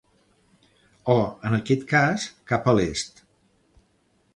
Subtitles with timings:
[1.17, 1.17] O,
[1.49, 3.27] en aquest cas, cap a l’est.